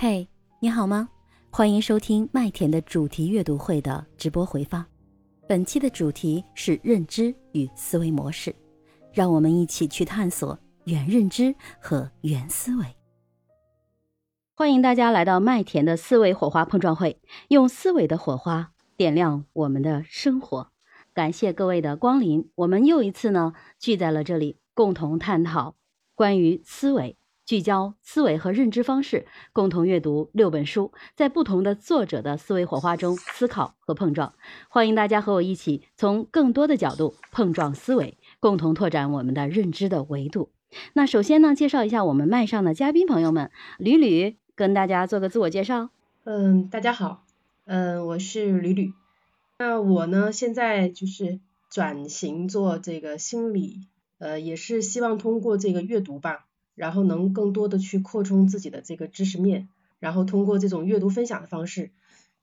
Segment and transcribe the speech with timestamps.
[0.00, 0.28] 嘿，
[0.60, 1.08] 你好吗？
[1.50, 4.86] 欢迎收听麦田的主题阅读会的直播回放。
[5.48, 8.54] 本期的主题是认知与思维模式，
[9.12, 12.86] 让我们一起去探索原认知和原思维。
[14.54, 20.70] 欢迎大家来到麦田的思维火花碰撞会，用思维的火花点亮我们的生活。
[21.12, 25.74] 感谢各位的光临，我们又一次呢聚在了这里，共同探讨
[26.14, 27.17] 关于思维。
[27.48, 29.24] 聚焦思维和认知方式，
[29.54, 34.34] 共同阅读六本书，在不同的作者的思维火花中思考和碰撞。
[34.68, 40.50] 欢迎大家和我一起从更多的角度碰撞思维，共同拓展我们的认知的维度。
[40.92, 45.88] 那首先呢，介绍一下我们麦上的嘉宾朋友们，吕吕跟大家做个自我介绍。
[46.24, 47.24] 嗯，大家好，
[47.64, 48.92] 嗯，我是吕吕。
[49.56, 51.40] 那我呢，现在就是
[51.70, 53.86] 转型做这个心理，
[54.18, 56.44] 呃，也是希望通过这个阅读吧。
[56.78, 59.68] 然后能更多的去扩充自己的这个知识面，
[59.98, 61.90] 然后通过这种阅读分享的方式，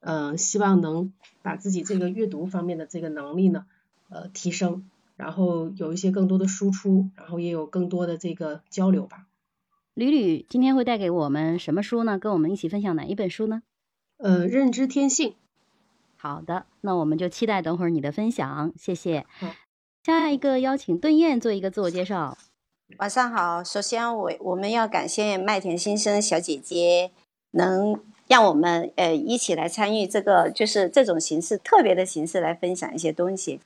[0.01, 3.65] 嗯，希望能把自己这个阅读方面的这个能力呢，
[4.09, 4.83] 呃，提升，
[5.15, 9.25] 然后有一些更多的输出，然后也有更多的这个交流吧。
[9.93, 12.19] 吕吕今天会带给我们什么书呢？
[12.19, 13.63] 跟我们一起分享哪一本书呢？
[14.17, 15.35] 呃，认知天性。
[16.17, 19.25] 好的，那我们就期待等会儿你的分享，谢谢。
[20.03, 22.37] 下一个邀请邓燕做一个自我介绍。
[22.97, 27.11] 晚上好，首先我我们要感谢麦田先生小姐姐，
[27.51, 33.59] 能让我们呃一起来参与这个就是这种形式特别的形式来分享一些东西。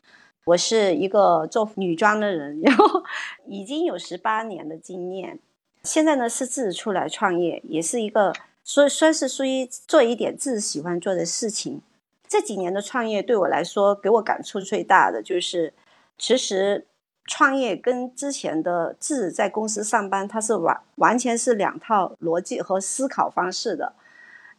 [0.46, 3.04] 我是一个做女装的人， 然后
[3.46, 5.38] 已经有十八年的经验，
[5.84, 11.82] 现在呢是自己出来创业，也是一个说算是属于做一点自己喜欢做的事情。
[12.28, 15.74] 这几年的创业对我来说，给我感触最大的就是，
[16.18, 16.86] 其实。
[17.30, 23.94] 创业跟之前的自己在公司上班，它是完完全是两套逻辑和思考方式的。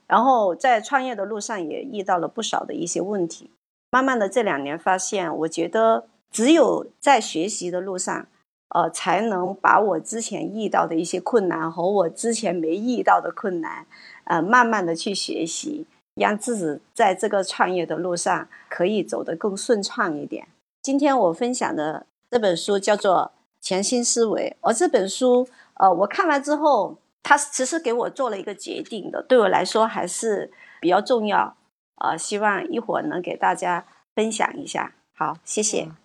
[0.06, 3.50] 然后在创业的路上也遇到了不少的一些问题。
[3.90, 8.26] 慢慢的这两年发现，我觉得只有在学习的路上，
[8.68, 13.84] 呃，才能把我之前遇到的一些困难和我之前没遇到的困难，
[14.24, 20.46] 呃，慢慢的去学习，让自己在这个创业的路上可以走得更顺畅一点。
[20.80, 22.06] 今天我分享的。
[22.30, 31.56] 这本书叫做《潜心思维》，而这本书，呃，我看完之后，它其实给我做了一个决定的，对我来说还是比较重要，
[31.96, 34.94] 呃，希望一会儿能给大家分享一下。
[35.12, 35.99] 好，谢谢。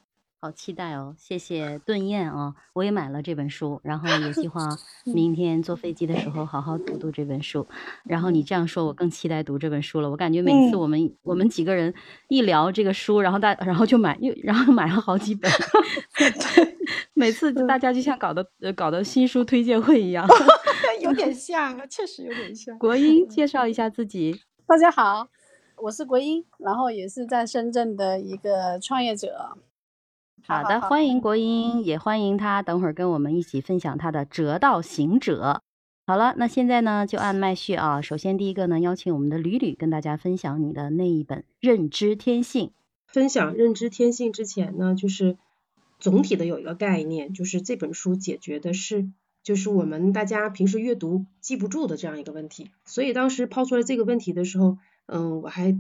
[0.45, 1.15] 好期待哦！
[1.17, 4.61] 谢谢顿燕啊，我也买了这本书，然后也计划
[5.11, 7.65] 明天坐飞机的时候好好读读这本书。
[8.03, 10.09] 然后你这样说，我更期待读这本书了。
[10.11, 11.91] 我感觉每次我们我们几个人
[12.27, 15.51] 一聊这个书，然后大然后就买又然后买了好几本，
[17.15, 18.45] 每次大家就像搞的
[18.75, 20.27] 搞的新书推荐会一样，
[21.01, 22.77] 有点像，确实有点像。
[22.77, 25.27] 国英介绍一下自己，大家好，
[25.81, 29.57] 我是国英，然后也是在深圳的一个创业者。
[30.47, 35.53] 好的，欢迎国英，也欢迎他等会儿跟我们一起分享他的《折道行者》。
[36.05, 37.99] 好了，那现在呢就按麦序啊。
[37.99, 42.67] 首先第一个呢，邀请我们的吕吕跟大家分享你的那一本《认知天性》。
[43.07, 45.35] 分享《认知天性》之前呢，就是
[45.97, 49.09] 总体的有一个概念，就是这本书解决的是
[49.41, 52.69] 就是我们大家平时阅读记不住的这样一个问题。
[52.85, 55.75] 所以当时抛出来这个问题的时候，嗯，我还。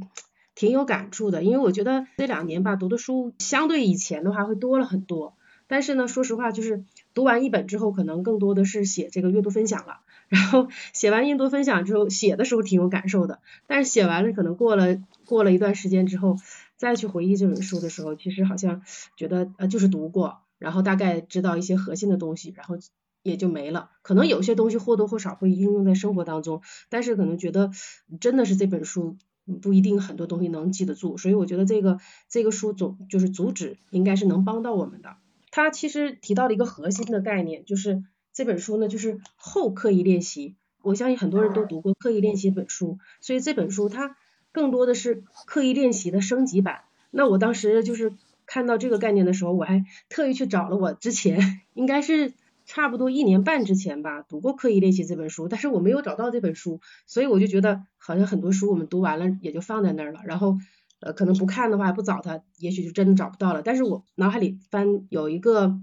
[0.55, 5.35] 挺有感触的，因为我觉得这两年吧，读的书相对以前的话会多了很多。
[5.67, 6.83] 但是呢，说实话，就是
[7.13, 9.99] 读完一本之后，可能更多的是写这个阅读分享了。
[10.27, 13.39] 然后写完阅读分享之后，写的时候挺有感受的。
[13.67, 16.37] 但是写完了，可能过了过了一段时间之后，
[16.77, 18.83] 再去回忆这本书的时候，其实好像
[19.17, 22.77] 觉得呃就是读过，然后大概知道一些核心的东西，然后
[23.23, 23.89] 也就没了。
[24.03, 27.71] 可能有些东西或多或少会应用在生活当中，但是可能觉得
[28.19, 29.17] 真的是这本书。
[29.61, 35.17] 不一定很多东西能记得住，所以我觉得这个这个书总就是主旨应该是能帮到我们的。
[35.51, 40.55] 它其实提到了一个核心的概念，就是这本书呢就是后刻意练习。
[40.81, 44.17] 我相信很多人都读过刻意练习本书，所以这本书它
[44.51, 46.81] 更多的是刻意练习的升级版。
[47.11, 48.13] 那我当时就是
[48.45, 52.33] 看到这个概念的时候，我还特意去找了我之前 应该是。
[52.65, 60.57] 差不多一年半之前吧，读过《刻意练习》这本书，但是我没有找到这本书，所以我就觉得好像很多书我们读完了也就放在那儿了，然后
[60.99, 63.61] 呃可能不看的话不找它，也许就真的找不到了。
[63.61, 65.79] 但是我脑海里翻有一个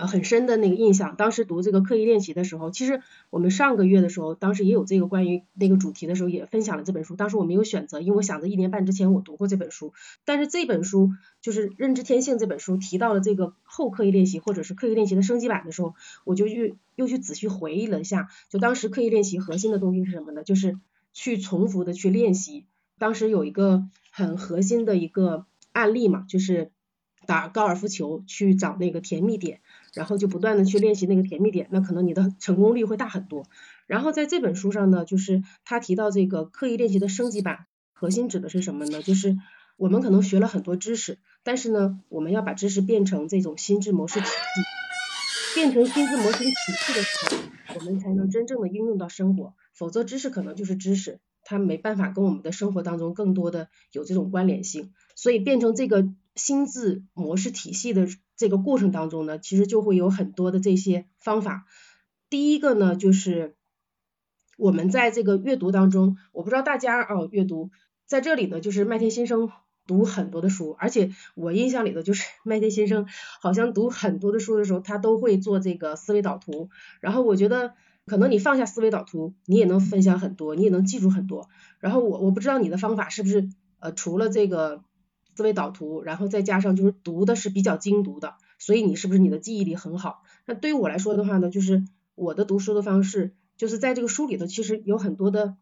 [0.00, 1.14] 呃很深的那个印象。
[1.16, 7.16] 当时读这个刻意练习的时候，其实我们上个月的时候，当时也有这个关于那个主题的时候，也分享了这本书。
[7.16, 9.92] 当时我没有选择，因为我想着一年半之前我读过这本书，
[10.24, 11.10] 但是这本书
[11.42, 15.94] 就是《认知天性》这本书提到了这个后刻意练习或者是刻意练习的升级版的时候，
[16.24, 20.42] 我就去又去仔细回忆了一下，就当时刻意练习核心的东西是什么呢？
[20.44, 20.78] 就是
[21.12, 22.64] 去重复的去练习。
[22.98, 26.70] 当时有一个很核心的一个案例嘛，就是
[27.26, 29.60] 打高尔夫球去找那个甜蜜点，
[29.94, 33.44] 然后就不断的去练习那个甜蜜点，那可能你的成功率会大很多。
[33.86, 39.02] 然后在这本书上呢，就是他提到这个刻意练习的升级版，核心指的是什么呢？
[39.02, 39.36] 就是
[39.76, 51.18] 我们可能学了很多知识，但是呢，我们要把知识变成这种心智模式体系，变成心智模式体系的时候，我们才能真正的应用到生活，否则知识可能就是知识。
[51.42, 56.06] 它没办法跟我们的生活当中更多的有这种关联性，所以变成这个
[56.36, 58.06] 心智模式体系的
[58.40, 61.66] 这个过程当中呢，其实就会有很多的这些方法。
[62.30, 63.54] 第一个呢，就是
[64.56, 67.70] 我们在这个阅读当中，我不知道大家哦，阅读
[68.06, 69.50] 在这里呢，就是麦田先生
[69.86, 73.06] 读很多的书，而且我印象里的就是麦田先生
[73.42, 76.70] 好像读很多的书的时候，他都会做这个思维导图，
[77.02, 77.74] 然后我觉得。
[78.06, 81.48] 可能你放下思维导图，你也能分享很多，你也能记住很多。
[81.78, 83.48] 然后我我不知道你的方法是不是
[83.78, 84.82] 呃除了这个
[85.34, 90.22] 思维导图，然后再加上就是读的是比较精读的，所以你是不是你的记忆力很好？
[90.46, 91.84] 那对于我来说的话呢，就是
[92.14, 95.56] 我的读书的方式，就是在这个书里头其实有很多的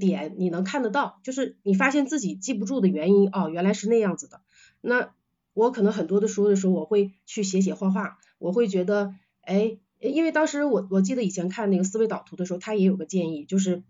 [0.00, 4.40] 点你能看得到，就是你发现自己记不住的原因哦，原来是那样子的。
[4.80, 5.12] 那
[5.54, 9.78] 我可能很多的书的时候，我会去写写画画，我会觉得哎。
[9.98, 13.82] 因为当时我我记得以前看那个思维导图的时候，他也有个建议，就是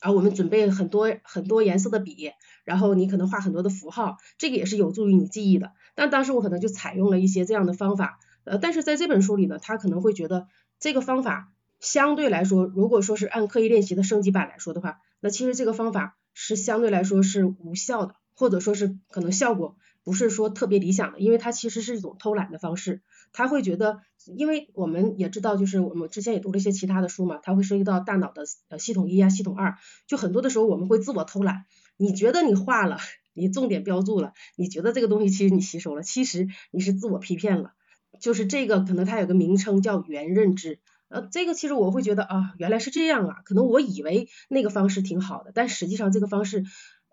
[0.00, 2.30] 啊，我们准备很多很多颜色的笔，
[2.64, 5.72] 然后你可能画很多的符号，这个也是有助于你记忆的。
[5.94, 10.46] 但当时我可能就采用了一些这样的方法，呃，但是在这本书里呢，他可能会觉得
[10.78, 23.02] 这个方法相对来说，如果说是按刻意练习的升级版来说的话，那其实这个方法是相对来说是无效的，或者说是可能效果不是说特别理想的，因为它其实是一种偷懒的方式。
[23.32, 24.00] 他会觉得，
[24.36, 29.76] 因为我们也知道，就是我们之前也读了一些其他的书嘛，它会涉及到大脑的呃系统一啊、系统二，
[30.06, 31.64] 就很多的时候我们会自我偷懒。
[31.96, 32.98] 你觉得你画了，
[33.34, 37.72] 你重点标注了，你觉得这个东西其实你吸收了，其实你是自我批骗了。
[38.20, 46.64] 就是这个可能它有个名称叫原认知，呃，这个其实我会觉得啊，原来是这样啊，可能我以为那个方式挺好的，但实际上这个方式，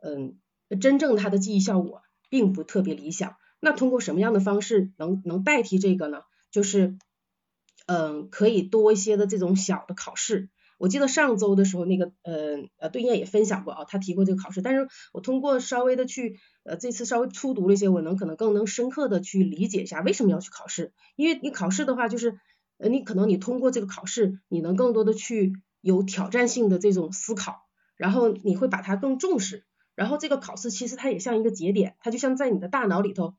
[0.02, 0.38] 嗯，
[0.80, 3.36] 真正它的记忆效果并不特别理想。
[3.66, 6.22] 那通过什么样的方式能能代替这个呢？
[6.52, 7.00] 就是，
[7.88, 10.50] 嗯，可以多一些的这种小的考试。
[10.78, 14.62] 我记得上周的时候，那个，呃，呃，对燕也分享过啊，他提过这个考试。
[14.62, 20.94] 但是我通过稍微的去，呃，这次稍微初读了一些，我能可能更能深刻的去理解一下为什么要去考试。
[21.16, 22.38] 因为你考试的话，就是，
[22.78, 27.64] 呃，你可能你通过这个考试，你能更多的去有挑战性的这种思考，
[27.98, 29.66] 然后你会把它更重视。
[29.96, 33.34] 然后这个考试其实它也像一个节点，它就像在你的大脑里头。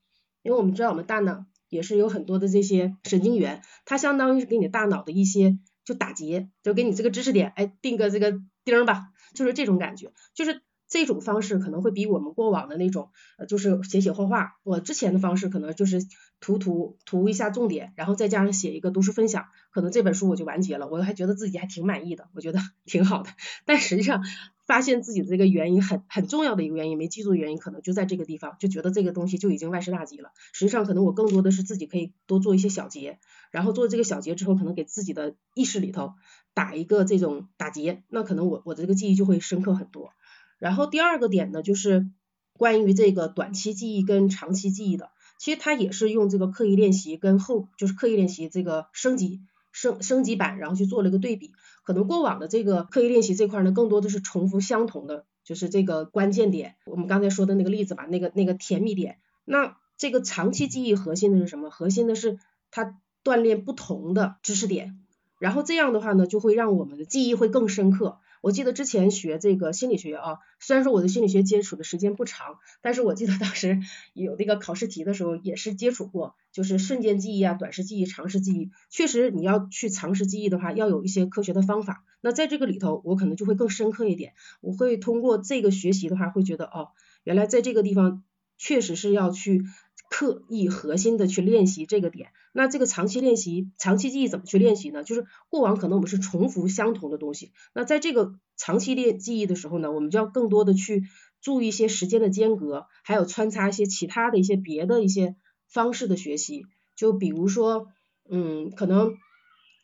[0.47, 16.01] 因为我们知道我们大脑也是有很多的这些神经元，它相当于是给你大脑的一些就打结，就给你这个知识点，哎，定个这个钉吧，就是这种感觉，就是这种方式可能会比我们过往的那种，呃，就是写写画画，我之前的方式可能就是
[16.39, 23.31] 涂涂涂一下重点，然后再加上写一个读书分享，可能这本书我就完结了，我还觉得自己还挺满意的，我觉得 挺好的，
[23.65, 24.23] 但实际上。
[24.67, 30.33] 发现自己的这个原因很很重要的一个原因没记住的原因可能就在这个地方，就觉得这个东西就已经万事大吉了。
[30.53, 33.19] 实际上可能我更多的是自己可以多做一些小结，
[33.53, 36.15] 然后做这个小结之后，可能给自己的意识里头
[36.53, 40.13] 打一个这种打结，那可能我我的这个记忆就会深刻很多。
[40.59, 42.11] 然后第二个点呢，就是
[42.55, 49.43] 关于这个短期记忆跟长期记忆的，其实它也是用这个刻意练习跟后就是刻意练习这个升级。
[49.73, 51.53] 升升级版，然后去做了一个对比，
[51.87, 56.75] 可能过往的这个刻意练习这块呢，更多的是重复相同的，就是这个关键点。
[56.85, 59.19] 我们刚才说的那个例子吧，那个那个甜蜜点。
[59.45, 61.71] 那这个长期记忆核心的是什么？
[61.71, 62.41] 核心的是
[62.73, 64.99] 它锻炼不同的知识点，
[65.39, 68.19] 然后这样的话呢，就会让我们的记忆会更深刻。
[68.43, 73.81] 我记得之前学这个心理学啊，虽然说我的心理学接触的时间不长，但是我记得当时
[74.15, 78.71] 有那个考试题的时候也是接触过，就是瞬间记忆啊、短时记忆、长时记忆。
[78.91, 82.05] 确实你要去长时记忆的话，要有一些科学的方法。
[82.21, 84.35] 那在这个里头，我可能就会更深刻一点。
[84.61, 86.89] 我会通过这个学习的话，会觉得哦，
[87.25, 88.25] 原来在这个地方
[88.59, 89.65] 确实是要去。
[90.09, 95.03] 刻意核心的去练习这个点，那这个长期练习、长期记忆怎么去练习呢？
[95.05, 101.05] 就是过往可能我们是重复相同的东西，那在这个长期练记忆的时候呢，我们就要更多的去
[101.41, 105.37] 注意一些时间的间隔，还有穿插一些其他的一些别的一些
[105.69, 107.89] 方式的学习，就比如说，
[108.31, 109.17] 嗯，可能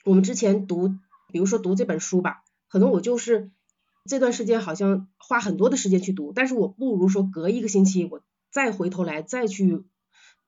[0.05, 0.91] 我们之前读，
[1.33, 3.51] 比如说读这本书吧，可能我就是
[4.05, 9.85] 这段时间好像花很多的时间去读，但是我不如说隔一个星期我再回头来再去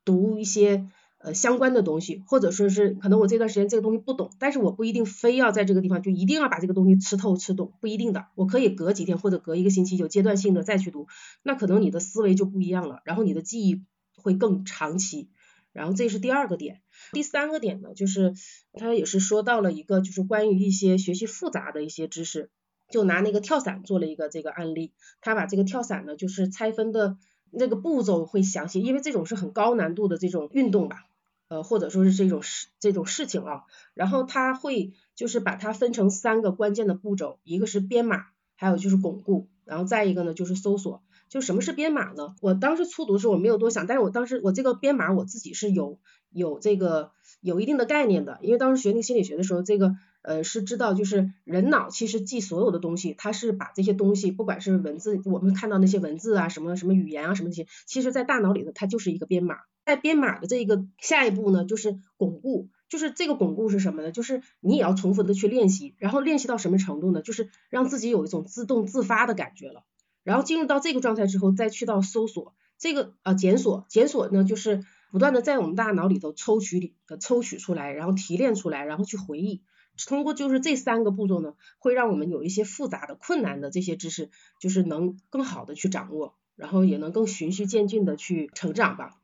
[0.04, 0.86] 读一些
[1.18, 11.06] 呃相关的东西，或者说是可能我这段时间这个东西不懂，但是我不一定非要在这个地方就一定要把这个东西吃透吃懂，不一定的，我可以隔几天或者隔一个星期有阶段性的再去读，
[11.42, 13.82] 那可能你的思维就不一样了，然后你的记忆
[14.16, 15.30] 会更长期。
[15.72, 16.82] 然后这是第二个点，
[17.12, 18.32] 第三个点呢，就是
[18.74, 22.48] 他也是说到了一个，就是关于一些学习复杂的一些知识，
[22.88, 27.16] 就拿那个跳伞做了一个这个案例，他把这个跳伞呢，就是拆分的
[27.56, 31.06] 那个步骤会详细，因为这种是很高难度的这种运动吧，
[31.48, 33.62] 呃或者说是这种事这种事情啊，
[33.94, 41.02] 然后他会就是把它分成三个关键的步骤，一个是编码，还有就是巩固，然后再一个呢就是搜索。
[41.28, 42.36] 就什么是编码呢？
[42.40, 45.98] 我当时初读的时候我没有多想，但是我当时我这个编码我自己是有
[46.30, 64.10] 有这个有一定的概念的，因为当时学那个心理学的时候，这个呃是知道就是人脑其实记所有的东西，它是把这些东西不管是文字，我们看到那些文字啊什么什么语言啊什么那些，其实在大脑里头它就是一个编码，在编码的这个下一步呢就是巩固，就是这个巩固是什么呢？
[64.12, 67.20] 就是你也要重复的去练习，然后练习到什么程度呢？
[67.20, 69.84] 就是让自己有一种自动自发的感觉了。
[70.22, 79.60] 然后进入到这个状态之后，再去到搜索这个呃检索，检索呢就是不断的在我们大脑里头抽取里呃抽取出来，然后提炼出来，然后去回忆。
[80.06, 89.20] 通过就是这三个步骤呢，会让我们有一些复杂的、困难的这些知识，就是能更好的去掌握，然后也能更循序渐进的去成长吧。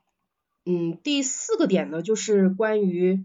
[0.64, 3.24] 嗯，第四个点呢，就是关于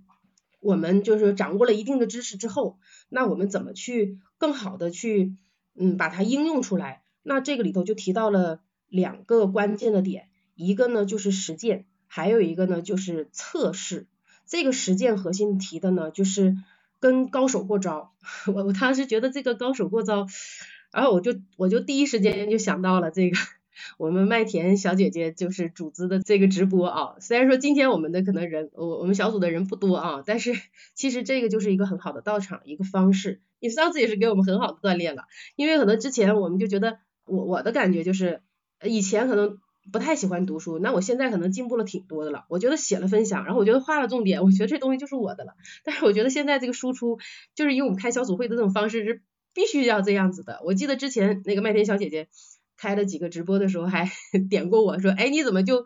[0.60, 5.36] 我们就是掌握了一定的知识之后，那我们怎么去更好的去
[5.76, 7.04] 嗯把它应用出来？
[7.22, 14.08] 那这个里头就提到了两个关键的点，一个呢就是实践，还有一个呢就是测试。
[14.48, 16.56] 这个实践核心提的呢就是
[17.00, 18.14] 跟高手过招。
[18.54, 20.28] 我我当时觉得这个高手过招，
[20.92, 23.38] 然后我就我就第一时间就想到了这个
[23.98, 27.16] 我们麦田小姐姐就是组织的这个直播啊。
[27.20, 30.54] 虽然说今天我们的可能人我我们小组的人不多啊，但是
[30.94, 33.42] 其实这个就是一个很好的到场一个方式。
[33.60, 35.24] 你上次也是给我们很好的锻炼了，
[35.56, 37.00] 因为可能之前我们就觉得。
[37.28, 38.44] 我我的感觉就是，
[38.84, 39.58] 以前可能
[39.92, 42.46] 不太喜欢读书，那我现在可能进步了挺多的了。
[42.50, 45.54] 我觉得写了分享，然后我觉得画了重点，我觉得这东西就是我的了。
[45.84, 47.20] 但是我觉得现在这个输出，
[47.56, 49.22] 就是以我们开小组会的这种方式是
[49.54, 50.62] 必须要这样子的。
[50.66, 52.28] 我记得之前那个麦田小姐姐
[52.78, 54.10] 开了几个直播的时候，还
[54.50, 55.86] 点过我说，哎，你怎么就？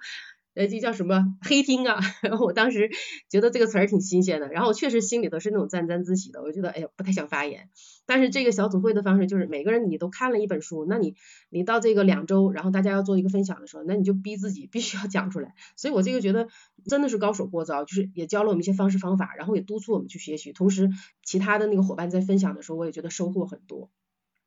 [0.59, 2.01] 呃，这叫什么黑听啊？
[2.21, 2.91] 然后我当时
[3.29, 6.41] 觉得这个词儿挺新鲜的，然后我确实心里头是那种沾沾自喜的。
[6.41, 7.69] 我觉得哎呀，不太想发言。
[8.05, 11.15] 但是这个小组会的方式就是每个人你都看了一本书，那你
[11.49, 15.55] 你到这个两周，然后大家要做一个分享的时候，那你就逼自己必须要讲出来。
[15.77, 16.49] 所以我这个觉得
[16.87, 20.51] 真的是高手过招，就是也教了我们一些方式方法，然后也督促我们去学习。
[20.51, 20.89] 同时，
[21.23, 23.89] 其他的那个伙伴在分享的时候，我也觉得收获很多。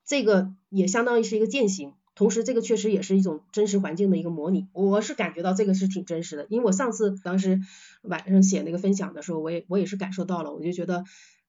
[0.05, 1.95] 这个也相当于是一个践行。
[2.23, 4.69] 同时，这个确实也是一种真实环境的一个模拟。
[4.75, 7.61] 我是感觉到这个是挺真实的，因为我上次当时
[8.03, 10.55] 晚上写那个分享的时候，我也我也是感受到了。
[10.55, 11.03] 我就觉得，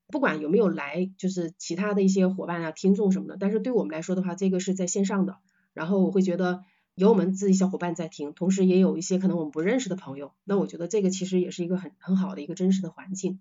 [0.08, 5.38] 不管有没有来，就是其他的一些伙伴啊、听众什么的，但是对我们来说的话，这个是在线上的。
[5.76, 6.64] 然后我会觉得
[6.96, 10.32] 有我们自己小伙伴在听，同时也有一些可能我们不认识的朋友。
[10.44, 13.40] 那我觉得这个其实也是一个很很好的一个真实的环境。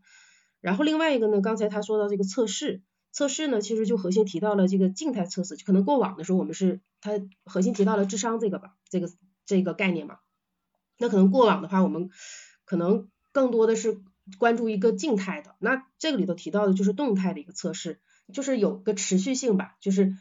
[0.61, 2.83] 然后另外一个呢，刚才他说到这个测试。
[3.15, 7.13] 测试呢，其实就核心提到了这个静态测试，就可能过往的时候我们是他
[7.45, 9.11] 核心提到了智商这个吧，这个
[9.45, 10.21] 这个概念嘛。
[10.97, 12.09] 那可能过往的话，我们
[12.65, 14.01] 可能更多的是
[14.39, 18.01] 关注一个静态的，那这个里头提到的就是动态的一个测试，
[18.33, 20.17] 就是有个持续性吧，就是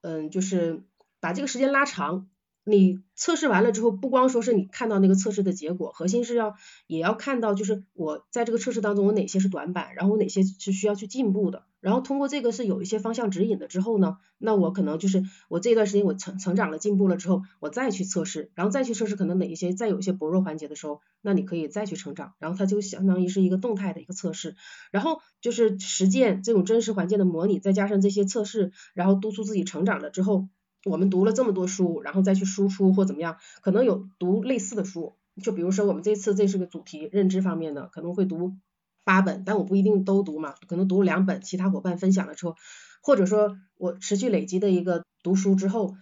[0.00, 0.84] 嗯，就是
[1.20, 2.30] 把这个时间拉长。
[2.68, 6.56] 你测试完了之后，不光说是你看到那个测试的结果，核心是要
[6.88, 24.56] 也要看到，就是我在这个测试当中，我哪些是短板，然后我哪些是需要去进步的，然后通过这个是有一些方向指引的之后呢，那我可能就是我这段时间我成成长了进步了之后，我再去测试，然后再去测试可能哪一些再有一些薄弱环节的时候，那你可以再去成长，然后它就相当于是一个动态的一个测试，
[24.90, 30.48] 然后就是实践这种真实环境的模拟，再加上这些测试，然后督促自己成长了之后。
[30.86, 38.54] 我们读了这么多书，然后再去输出或怎么样，可能有读类似的书，就比如说我们这次这是个主题认知方面的，可能会读
[39.02, 42.54] 八本，但我不一定都读嘛，可能读两本，其他伙伴分享了之后，
[43.02, 45.96] 或者说我持续累积的一个读书之后，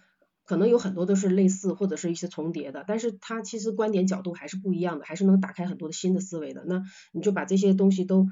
[0.44, 6.62] 可能有很多都是类似或者是一些重叠的，但是它其实观点角度还是不一样的，还是能打开很多的新的思维的。
[6.66, 8.28] 那你就把这些东西都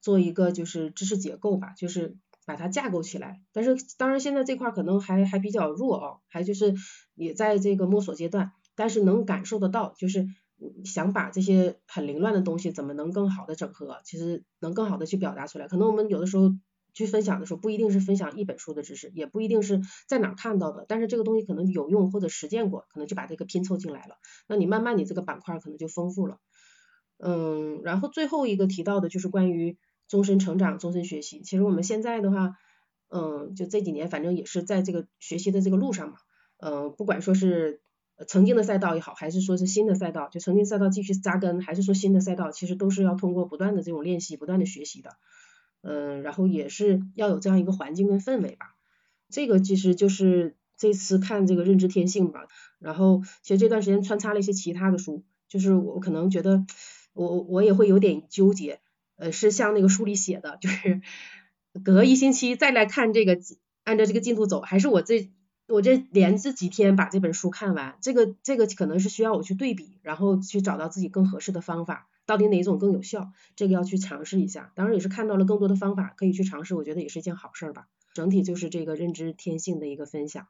[0.00, 2.16] 做一个就是知识结构吧，就是。
[2.46, 6.74] 把它架构起来，但是当然现在这块可能还还比较弱哦，还就是
[7.14, 10.26] 也在这个摸索阶段，但是能感受得到，就是
[10.84, 15.66] 想把这些很凌乱的东西怎么能更好的整合，其实能更好的去表达出来。
[15.68, 16.52] 可能我们有的时候
[16.94, 24.16] 去分享的时候，不一定是分享一本书的知识，也不一定是在哪看到的，但是这个东西可能有用或者实践过，可能就把这个拼凑进来了。
[24.46, 26.38] 那你慢慢你这个板块可能就丰富了。
[27.18, 31.40] 嗯，然后最后一个提到的就是关于终身成长、终身学习。
[31.40, 32.56] 其实我们现在的话，
[33.08, 36.16] 嗯，就这几年反正也是在这个学习的这个路上嘛。
[36.58, 37.80] 嗯，不管说是
[38.26, 45.10] 曾经的赛道也好，还是说是新的赛道，就曾经赛道继续扎根，还是说新的赛道，其实都是要通过不断的这种练习、不断的学习的。
[45.82, 48.74] 嗯，然后也是要有这样一个环境跟氛围吧。
[49.28, 52.46] 这个其实就是这次看这个认知天性吧。
[52.78, 56.64] 然后其实这段时间穿插了一些其他的书，就是我可能觉得。
[57.18, 58.78] 我我也会有点纠结，
[59.16, 61.00] 呃，是像那个书里写的，就是
[61.84, 63.38] 隔一星期再来看这个，
[63.84, 65.30] 按照这个进度走，还是我这
[65.68, 74.72] 我这连着几天把这本书看完，这个这个可能是需要我去对比，然后去找到自己更合适的方法，到底哪种更有效，这个要去尝试一下。
[74.74, 77.88] 当然也是看到了更多的方法可以去尝试，我觉得也是一件好事吧。
[78.14, 80.46] 整体就是这个认知天性的一个分享。